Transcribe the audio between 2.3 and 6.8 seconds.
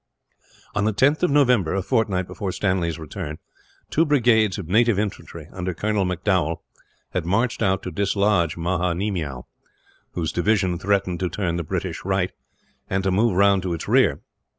Stanley's return, two brigades of native infantry under Colonel M'Dowall